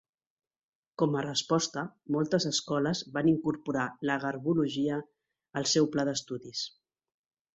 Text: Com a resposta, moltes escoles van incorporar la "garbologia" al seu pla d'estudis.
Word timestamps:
Com 1.01 1.17
a 1.17 1.19
resposta, 1.25 1.81
moltes 2.15 2.47
escoles 2.51 3.03
van 3.17 3.29
incorporar 3.33 3.85
la 4.11 4.17
"garbologia" 4.25 4.97
al 5.61 5.71
seu 5.75 5.91
pla 5.97 6.07
d'estudis. 6.11 6.65